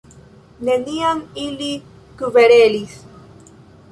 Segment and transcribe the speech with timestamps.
[0.69, 1.69] Neniam ili
[2.21, 2.97] kverelis.